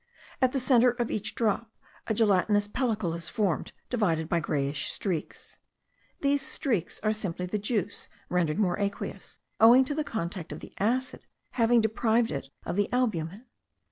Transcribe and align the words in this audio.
At 0.41 0.51
the 0.51 0.59
centre 0.59 0.89
of 0.89 1.11
each 1.11 1.35
drop 1.35 1.69
a 2.07 2.15
gelatinous 2.15 2.67
pellicle 2.67 3.13
is 3.13 3.29
formed, 3.29 3.71
divided 3.87 4.27
by 4.27 4.39
greyish 4.39 4.89
streaks. 4.89 5.59
These 6.21 6.41
streaks 6.41 6.99
are 7.01 7.13
simply 7.13 7.45
the 7.45 7.59
juice 7.59 8.09
rendered 8.27 8.57
more 8.57 8.79
aqueous, 8.79 9.37
owing 9.59 9.85
to 9.85 9.93
the 9.93 10.03
contact 10.03 10.51
of 10.51 10.59
the 10.59 10.73
acid 10.79 11.27
having 11.51 11.81
deprived 11.81 12.31
it 12.31 12.49
of 12.65 12.77
the 12.77 12.91
albumen. 12.91 13.45